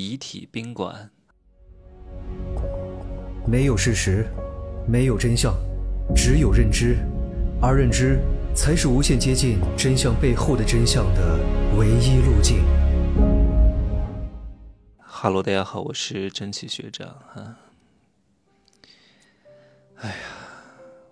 [0.00, 1.10] 遗体宾馆。
[3.46, 4.26] 没有事实，
[4.88, 5.54] 没有真相，
[6.16, 6.96] 只有认知，
[7.60, 8.18] 而认知
[8.56, 11.38] 才是无限接近真相背后的真相的
[11.76, 12.64] 唯一路径。
[15.00, 17.56] 哈喽，大家好，我是真奇学长哈。
[19.96, 20.16] 哎呀，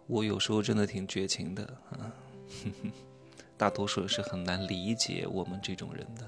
[0.06, 2.10] 我有时候真的挺绝情的啊，
[3.58, 6.26] 大多数人是很难理解我们这种人的。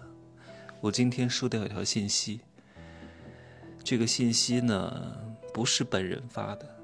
[0.83, 2.41] 我今天收到一条信息，
[3.83, 5.17] 这个信息呢
[5.53, 6.77] 不是本人发的，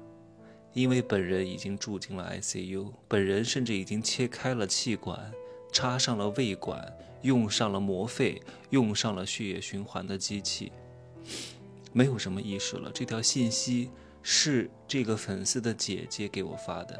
[0.73, 5.31] 因为本人已经住进了 ICU，本人甚至已经切开了气管，
[5.71, 8.41] 插上了胃管，用上了膜肺，
[8.71, 10.71] 用上了血液循环的机器。
[11.93, 12.91] 没有什么意识了。
[12.93, 13.89] 这条信息
[14.21, 16.99] 是这个粉丝的姐姐给我发的。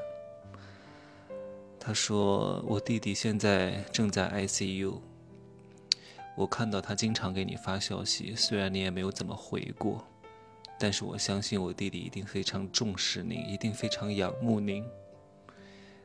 [1.79, 4.99] 她说：“我弟弟现在正在 ICU。
[6.37, 10.05] 我看到他经常给你发消息，虽然你也没有怎么回过，
[10.77, 14.85] 但是我相信我弟弟一定非常重视您，一定非常仰慕您。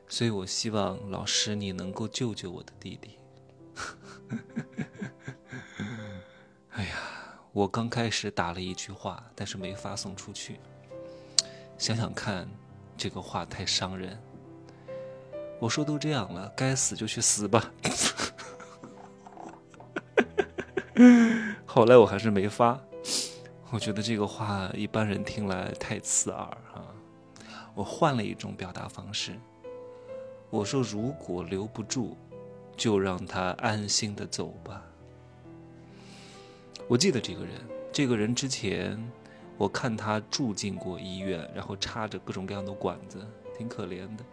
[0.08, 3.18] 所以我希望老师你能够救救我的弟弟。
[6.72, 6.96] ”哎呀！
[7.52, 10.58] 我刚开始打了一句话，但是没发送出去。
[11.76, 12.48] 想想看，
[12.96, 14.18] 这个话太伤人。
[15.60, 17.70] 我说都这样了，该死就去死吧。
[21.66, 22.78] 后来我还是没发，
[23.70, 26.40] 我觉得这个话一般人听来太刺耳
[26.74, 26.84] 啊。
[27.74, 29.32] 我换了一种表达方式，
[30.50, 32.16] 我说如果留不住，
[32.76, 34.82] 就让他安心的走吧。
[36.86, 37.54] 我记得这个人，
[37.90, 39.02] 这个人之前
[39.56, 44.24] 我看他住进过医院，然后插着各种各样的管子，挺可怜的。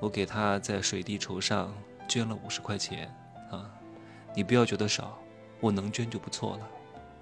[0.00, 1.72] 我给他在水滴筹上
[2.08, 3.14] 捐了五十块钱
[3.52, 3.70] 啊，
[4.34, 5.16] 你不要觉得少，
[5.60, 6.68] 我能捐就不错了。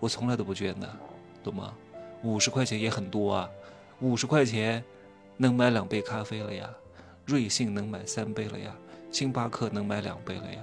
[0.00, 0.88] 我从来都不捐的，
[1.42, 1.74] 懂吗？
[2.22, 3.50] 五十块钱也很多啊，
[4.00, 4.82] 五十块钱
[5.36, 6.68] 能买两杯咖啡了呀，
[7.26, 8.74] 瑞幸能买三杯了呀，
[9.10, 10.60] 星巴克能买两杯了呀。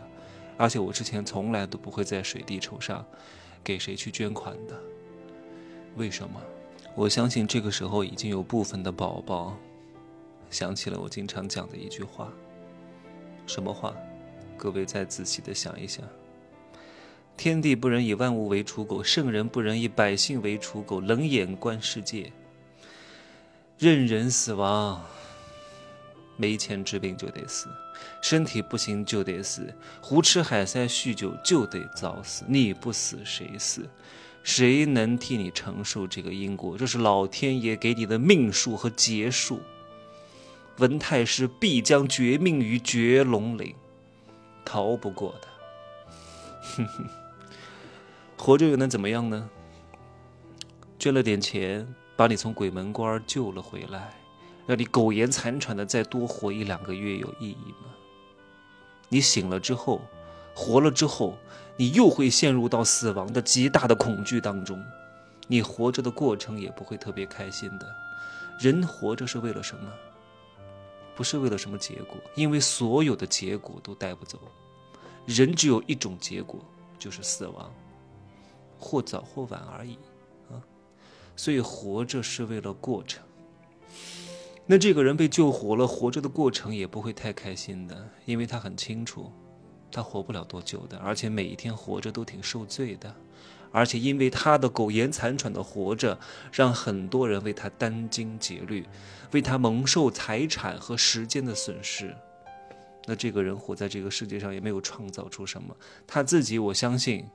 [0.58, 3.06] 而且我之前从来都不会在水滴筹上。
[3.62, 4.74] 给谁去捐款的？
[5.98, 6.42] 为什么？
[6.96, 9.56] 我相信这个时候已经有部分的宝宝
[10.50, 12.32] 想起了我经常讲的一句话。
[13.46, 13.94] 什么话？
[14.58, 16.04] 各位再仔细的想一想。
[17.40, 21.00] 天地不仁，以万物为刍狗；圣人不仁，以百姓为刍狗。
[21.00, 22.34] 冷眼观世界，
[23.78, 25.02] 任人死亡。
[26.36, 27.70] 没钱治病就得死，
[28.22, 32.44] 身体不行就得死，胡吃海塞、酗酒就得早死。
[32.46, 33.90] 你不死谁死？
[34.44, 36.78] 谁能替你承受这个因果？
[36.78, 39.62] 这是老天爷给你的命数和劫数。
[40.80, 43.74] 文太师必将绝命于绝龙岭，
[44.66, 45.48] 逃不过的。
[46.76, 47.06] 哼哼，
[48.42, 49.50] 活着又能怎么样呢？
[50.98, 51.86] 捐了点钱，
[52.16, 54.14] 把你从鬼门关救了回来。
[54.66, 57.90] 让你苟延残喘的再多活一两个月有意义吗？
[59.10, 60.00] 你醒了之后，
[60.56, 61.38] 活了之后，
[61.76, 64.82] 你又会陷入到死亡的极大的恐惧当中。
[65.48, 67.86] 你活着的过程也不会特别开心的。
[68.58, 69.92] 人活着是为了什么？
[71.14, 74.40] 不是为了什么结果，因为所有的结果都带不走。
[75.26, 76.64] 人只有一种结果，
[76.98, 77.70] 就是死亡，
[78.80, 80.00] 或早或晚而已
[80.50, 80.58] 啊。
[81.36, 83.22] 所以活着是为了过程。
[84.66, 89.32] 那这个人被救活了，活着的过程也不会太开心的，因为他很清楚，
[89.92, 93.16] 他活不了多久的，而且每一天活着都挺受罪的，
[93.72, 96.20] 而且因为他的苟延残喘的活着，
[96.52, 98.86] 让很多人为他殚精竭虑，
[99.32, 102.16] 为他蒙受财产和时间的损失。
[103.08, 105.76] 那这个人活在这个世界上也没有创造出什么，
[106.06, 107.26] 他自己我相信，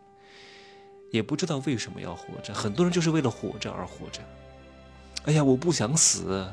[1.10, 2.53] 也不知道为什么要活着。
[2.54, 4.20] 很多人就是为了活着而活着。
[5.25, 6.47] 哎呀，我不想死。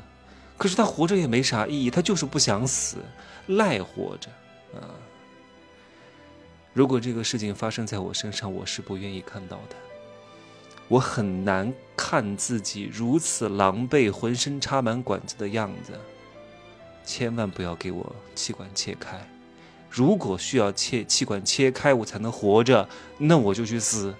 [0.58, 2.98] 可是他活着也没啥意义，他就是不想死，
[3.48, 4.30] 赖活着，
[4.78, 4.94] 啊！
[6.72, 9.74] 如果这个事情发生在我身上，我是不愿意看到的。
[10.86, 15.98] 我很难看自己如此狼狈、浑身插满管子的样子。
[17.04, 19.20] 千万不要给我气管切开。
[19.90, 22.88] 如果需要切气管切开我才能活着，
[23.18, 24.14] 那我就去死。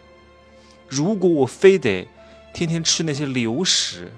[0.93, 2.07] 如果我非得
[2.53, 4.13] 天天吃那些流食，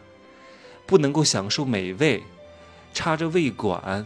[0.87, 2.25] 不能够享受美味，
[2.93, 4.05] 插着胃管，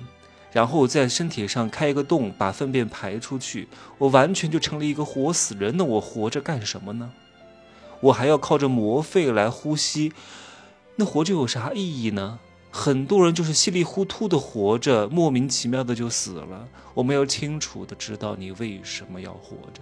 [0.53, 5.79] 然后在身体上开一个洞，把粪便排出去，我完全就成了一个活死人。
[5.79, 7.13] 那我活着干什么呢？
[8.01, 10.13] 我还要靠着膜肺来呼吸，
[10.97, 12.39] 那活着有啥意义呢？
[12.71, 16.69] 很多人就是稀里糊涂的活着，莫名其妙的就死了。
[16.93, 19.81] 我们要清楚的知道你为什么要活着，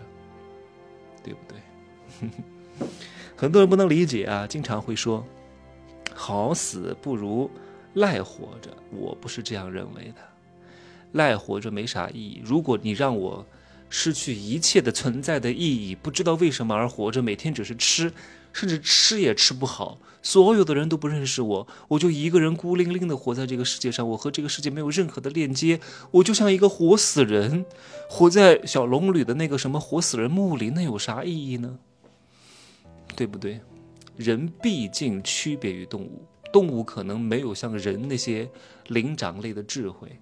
[1.24, 1.58] 对不对？
[3.36, 5.24] 很多人不能理解啊，经常会说
[6.14, 7.50] “好死不如
[7.94, 10.22] 赖活着”，我不是这样认为的。
[11.12, 12.40] 赖活着没啥意义。
[12.44, 13.46] 如果你让我
[13.88, 18.12] 失去一切的存在的意义，不知道为什么而活着，每天只是吃，
[18.52, 25.78] 甚至吃也吃不好，所有的人都不认识我，我就一个人孤零零的活在这个世界上，我和这个世界没有任何的链接，
[26.10, 27.64] 我就像一个活死人，
[28.10, 31.78] 活在小龙女的那个什么活死人墓里，那有啥意义呢？
[33.16, 33.60] 对不对？
[34.16, 38.48] 人毕竟区别于动物，动物可能没有像人那些
[38.88, 40.20] 灵长类的智慧。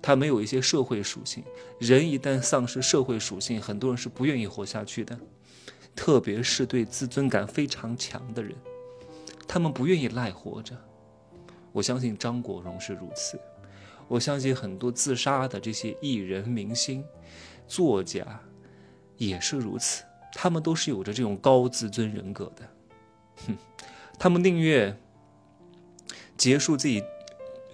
[0.00, 1.42] 它没有一些社会属性，
[1.80, 5.18] 人一旦丧失社会属性，很多人是不愿意活下去的，
[5.96, 8.54] 特别是对自尊感非常强的人，
[9.48, 10.76] 他们不愿意赖活着。
[11.72, 13.38] 我相信张国荣是如此，
[14.06, 17.04] 我相信很多自杀的这些艺人、明星、
[17.66, 18.40] 作家
[19.16, 22.68] 也是如此，他们都是有着这种高自尊人格的，
[23.46, 23.56] 哼，
[24.18, 24.98] 他们宁愿
[26.36, 27.02] 结束自己。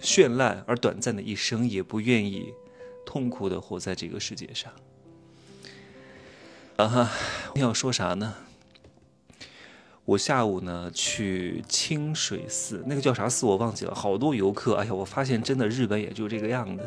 [0.01, 2.53] 绚烂而短暂的一生，也不愿意
[3.05, 4.71] 痛苦的活在这个世界上。
[6.75, 7.11] 啊哈，
[7.55, 8.35] 要说啥呢？
[10.03, 14.75] 我下午呢去清水寺，那个叫啥寺我忘记了，好多游客。
[14.75, 16.83] 哎呀，我发现真的日本也就这个样子，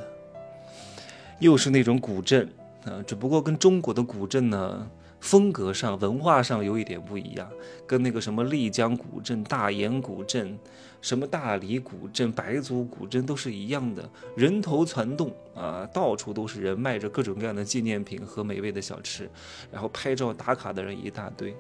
[1.40, 2.52] 又是那种古镇
[2.84, 4.88] 啊，只不过跟中国的古镇呢。
[5.20, 7.50] 风格上、文化上有一点不一样，
[7.86, 10.58] 跟那个什么丽江古镇、大研古镇、
[11.02, 19.28] 什么大理古镇、白族古镇都是一样的，人头攒动啊，到处都是人，卖着各种各样的纪念品和美味的小吃，
[19.72, 21.54] 然后拍照打卡的人一大堆。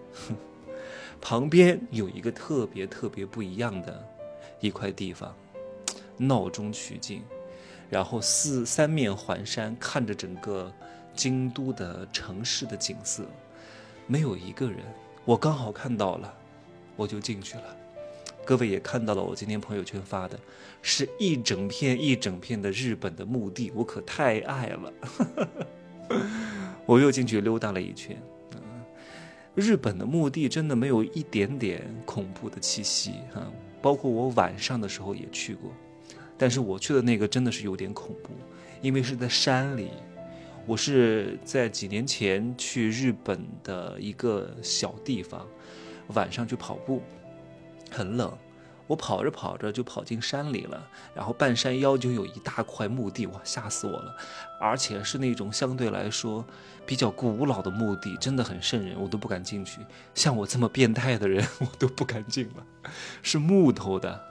[1.20, 4.08] 旁边有一个特别特别不一样的
[4.60, 5.34] 一块地方，
[6.16, 7.22] 闹中取静，
[7.90, 10.72] 然后四三面环山，看着整个
[11.12, 13.24] 京都的城市的景色。
[14.10, 14.78] 没有一个人，
[15.26, 16.34] 我刚好看到了，
[16.96, 17.76] 我就进去了。
[18.42, 20.40] 各位也看到了，我今天朋友圈发的，
[20.80, 24.92] 是一整片一整片的日本的墓地，我可太爱了。
[26.86, 28.16] 我又进去溜达了一圈，
[29.54, 33.46] 日本的墓地真的没有一点点恐怖的气息哈，
[33.82, 35.70] 包括我晚上的时候也去过，
[36.38, 38.30] 但是我去的那个真的是有点恐怖，
[38.80, 39.90] 因为是在山里。
[40.68, 45.46] 我是在几年前去日本的一个小地方，
[46.08, 47.02] 晚上去跑步，
[47.90, 48.36] 很冷，
[48.86, 54.14] 我跑着跑着就跑进山里了，然后半山腰就有一大块墓地，哇，吓死我了！
[54.60, 56.44] 而且是那种相对来说
[56.84, 59.80] 比较古老的墓地，真的很瘆人，我都不敢进去。
[60.14, 62.90] 像我这么变态的人，我都不敢进了。
[63.22, 64.22] 是木头的，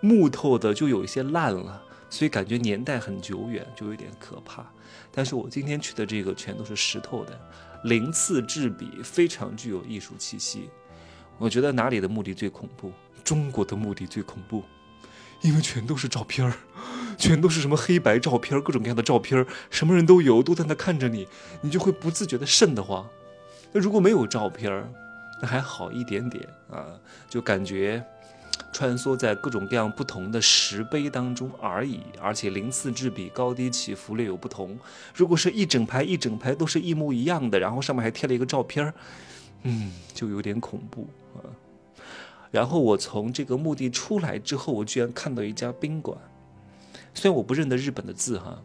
[0.00, 1.84] 木头的就有一些烂了。
[2.10, 4.66] 所以感觉年代很久远，就有点可怕。
[5.12, 7.40] 但是我今天去的这个全都是石头的，
[7.84, 10.68] 鳞次栉比，非常具有艺术气息。
[11.38, 12.92] 我觉得哪里的墓地最恐怖？
[13.22, 14.64] 中国的墓地最恐怖，
[15.40, 16.52] 因为全都是照片儿，
[17.16, 21.28] 全都是什么黑白照片，各种各样的照片儿，什么人都有，都在那看着你，
[21.62, 23.08] 你就会不自觉的瘆得慌。
[23.72, 24.90] 那如果没有照片儿
[25.40, 26.86] 那还好一点点啊，
[27.28, 28.04] 就感觉。
[28.72, 34.78] 穿梭在各种各样不同的石碑当中而已，而且鳞次栉比，高低起伏略有不同。
[35.14, 38.94] 如果是一整排一整排都是一模一样的，然后上面还贴了一个照片儿，
[39.64, 41.44] 嗯，就有点恐怖啊。
[42.50, 46.16] 然后我从这个墓地出来之后，我居然看到一家宾馆。
[47.12, 48.62] 虽然我不认得日本的字哈，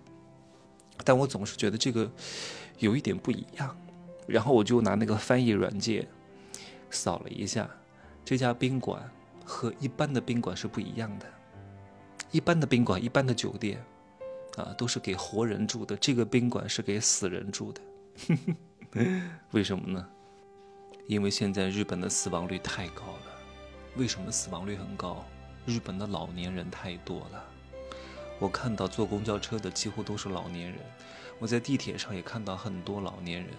[1.04, 2.10] 但我总是觉得这个
[2.80, 3.76] 有一点不一样。
[4.28, 6.08] 然后我就拿那个翻译软件
[6.90, 7.70] 扫了一下
[8.24, 9.02] 这家宾馆。
[9.46, 11.26] 和一般的宾馆是不一样的，
[12.32, 13.82] 一般的宾馆、一般的酒店，
[14.58, 15.96] 啊，都是给活人住的。
[15.98, 17.82] 这个宾馆是给死人住的，
[19.52, 20.06] 为什么呢？
[21.08, 23.36] 因为现在日本的死亡率太高了。
[23.96, 25.24] 为什么死亡率很高？
[25.66, 27.46] 日本的老年人太多了。
[28.40, 30.80] 我看到坐公交车的几乎都是老年人，
[31.40, 33.54] 我在地铁上也看到很多老年人。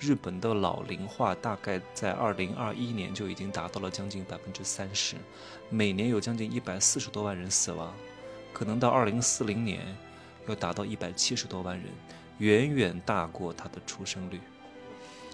[0.00, 5.14] 日本的老龄化大概在二零二一年就已经达到了将近百分之三十，
[5.68, 7.94] 每年有将近一百四十多万人死亡，
[8.50, 9.94] 可能到二零四零年
[10.46, 11.86] 要达到一百七十多万人，
[12.38, 14.40] 远远大过它的出生率。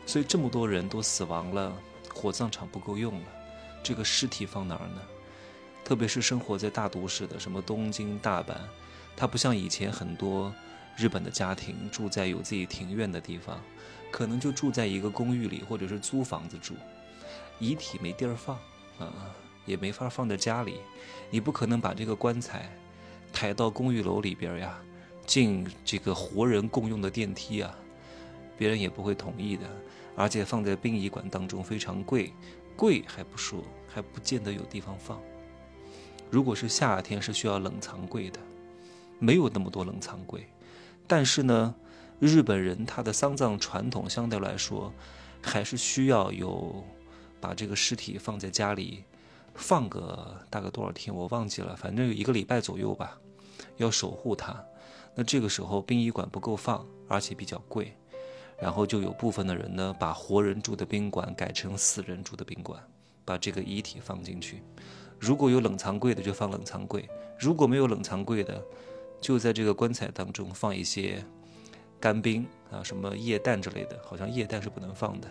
[0.05, 1.73] 所以这么多人都死亡了，
[2.13, 3.27] 火葬场不够用了，
[3.85, 5.01] 这个尸体放哪儿呢？
[5.85, 8.57] 特别是生活在大都市的，什么东京、大阪，
[9.17, 10.53] 它不像以前很多
[10.97, 13.61] 日本的家庭住在有自己庭院的地方。
[14.09, 16.75] 可能就住在一个公寓里，或者是租房子住，
[17.59, 18.57] 遗体没地儿放
[18.99, 19.35] 啊，
[19.67, 20.79] 也没法放在家里。
[21.29, 22.71] 你不可能把这个棺材
[23.33, 24.79] 抬到公寓楼里边呀，
[25.27, 27.77] 进这个活人共用的电梯啊，
[28.57, 29.65] 别人也不会同意的。
[30.15, 32.33] 而且放在殡仪馆当中非常贵，
[32.75, 35.21] 贵还不说，还不见得有地方放。
[36.31, 38.41] 如果是夏天，是需要冷藏柜的，
[39.19, 40.47] 没有那么多冷藏柜。
[41.07, 41.75] 但是呢，
[42.19, 44.93] 日本人他的丧葬传统相对来说，
[45.43, 46.85] 还是需要有
[47.41, 49.05] 把这个尸体放在家里，
[49.55, 53.19] 放个大概多少天我忘记了，反正有一个礼拜左右吧，
[53.77, 54.65] 要守护它。
[55.15, 57.97] 那这个时候殡仪馆不够放，而且比较贵，
[58.61, 62.79] 然后就有部分的人呢，把活人住的宾馆改成死人住的宾馆，
[63.25, 64.63] 把这个遗体放进去。
[65.19, 67.09] 如果有冷藏柜的就放冷藏柜，
[67.39, 68.63] 如果没有冷藏柜的，
[69.21, 71.25] 就在这个棺材当中放一些
[71.99, 75.29] 干冰啊，什么液氮之类的，好像液氮是不能放的，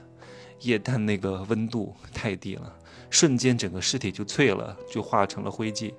[0.61, 2.75] 液氮那个温度太低了，
[3.09, 5.93] 瞬间整个尸体就脆了，就化成了灰烬。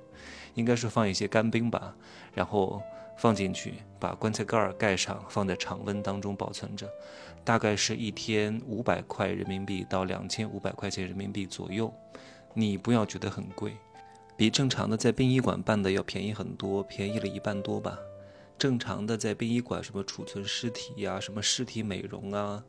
[0.55, 1.95] 应该是放一些干冰吧，
[2.33, 2.83] 然后
[3.19, 6.89] 放进去，把棺材盖儿盖上，放在常温当中保存着，
[7.45, 11.93] 大概是一天五百块人民币到两千五百块钱人民币左右。
[12.55, 13.77] 你不要觉得很贵，
[14.37, 17.99] 比正常的在殡仪馆办的要便宜很多，便宜了一半多吧。
[18.59, 22.63] 正常的在殡仪馆什么储存尸体呀，什么尸体美容啊，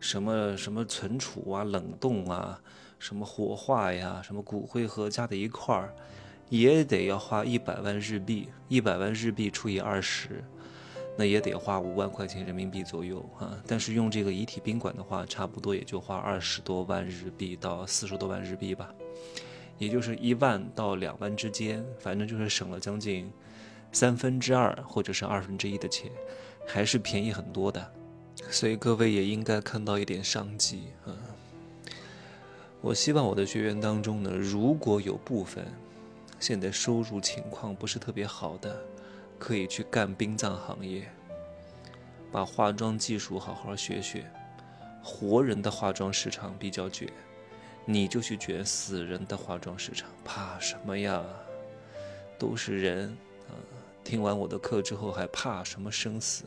[0.00, 2.60] 什么什么存储啊、冷冻啊，
[2.98, 5.94] 什么火化呀，什么骨灰盒加在一块儿，
[6.48, 10.42] 也得要花一百万日币，一百万日币除以二十，
[11.16, 13.58] 那也得花五万块钱人民币左右啊。
[13.66, 18.90] 但是用这个遗体宾馆的话，差不多也就花二十多万日币到四十多万日币吧。
[19.78, 23.30] 也就是一万到两万之间，反正就是省了将近
[23.90, 26.10] 三分之二或者是二分之一的钱，
[26.66, 27.92] 还是便宜很多的。
[28.50, 31.12] 所以各位也应该看到一点商机啊！
[32.80, 35.66] 我希望我的学员当中呢，如果有部分
[36.40, 38.82] 现在收入情况不是特别好的，
[39.38, 41.08] 可以去干殡葬行业，
[42.32, 44.24] 把化妆技术好好学学。
[45.04, 47.08] 活人的化妆市场比较卷。
[47.84, 51.24] 你就去卷死人的化妆市场，怕什么呀？
[52.38, 53.08] 都是人
[53.48, 53.54] 啊！
[54.02, 56.44] 听完我的课之后还怕什么生死？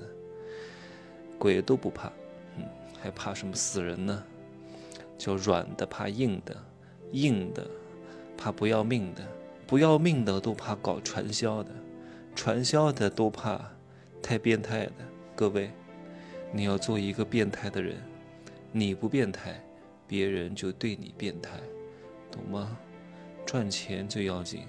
[1.38, 2.12] 鬼都不怕，
[2.58, 2.66] 嗯，
[3.02, 4.24] 还怕什么死人呢？
[5.18, 6.56] 叫软的怕硬的，
[7.12, 7.66] 硬的
[8.38, 9.26] 怕不要命的，
[9.66, 11.72] 不要命的都怕搞传销的，
[12.36, 13.62] 传销的都怕
[14.22, 14.94] 太变态的。
[15.36, 15.72] 各位，
[16.52, 17.96] 你要做一个变态的人，
[18.72, 19.62] 你不变态。
[20.08, 21.60] 别人就对你变态，
[22.32, 22.78] 懂吗？
[23.46, 24.68] 赚钱最要紧，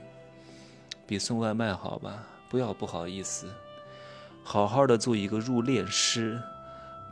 [1.06, 2.26] 比送外卖好吧？
[2.48, 3.48] 不要不好意思，
[4.44, 6.40] 好好的做一个入殓师，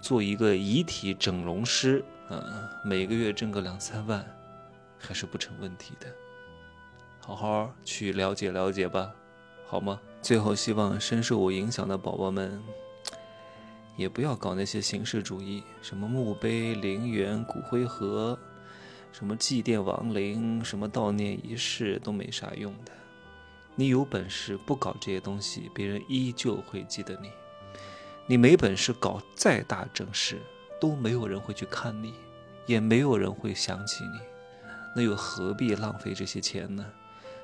[0.01, 4.25] 做一个遗体整容师，嗯，每个月挣个两三万，
[4.99, 6.07] 还是不成问题的。
[7.21, 9.13] 好好去了解了解吧，
[9.67, 10.01] 好吗？
[10.21, 12.63] 最后，希望深受我影响的宝宝们。
[13.97, 18.39] 也不要搞那些形式主义，什么墓碑、陵园、骨灰盒，
[19.13, 22.93] 什么祭奠亡灵、什么悼念仪式都没啥用的。
[23.77, 27.29] 你有本事不搞这些东西，别人依旧会记得你；
[28.27, 30.41] 你没本事搞再大正事，
[30.81, 32.15] 都没有人会去看你，
[32.67, 34.19] 也没有人会想起你。
[34.97, 36.85] 那又何必浪费这些钱呢？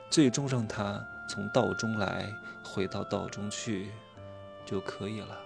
[0.09, 2.33] 最终让他从道中来，
[2.65, 3.91] 回到道中去，
[4.65, 5.37] 就可以了。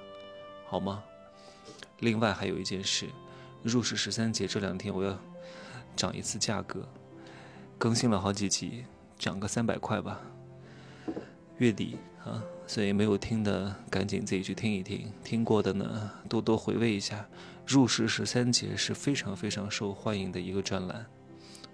[0.67, 1.03] 好吗？
[2.01, 3.07] 另外还有一件事，
[3.63, 5.19] 入室十三节这两天我要
[5.97, 6.89] 涨一次价格，
[7.79, 8.85] 更新了好几集，
[9.19, 10.21] 涨个三百块吧。
[11.59, 17.27] 月底啊，所以没有听的赶紧自己去听一听，听过的呢多多回味一下。
[17.67, 21.07] 入室十三节是非常非常受欢迎的一个专栏，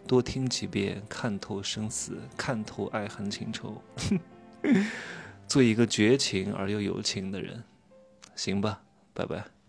[0.06, 3.82] 多听几遍，看透生死，看透爱恨情仇，
[5.48, 7.64] 做一个绝情而又有情的人，
[8.40, 8.80] 行吧。
[9.12, 9.59] 拜拜。